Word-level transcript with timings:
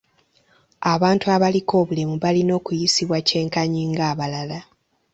Abantu 0.93 1.25
abaliko 1.35 1.73
obulemu 1.81 2.15
balina 2.23 2.51
okuyisibwa 2.59 3.17
kyenkanyi 3.27 3.81
ng'abalala. 3.91 4.59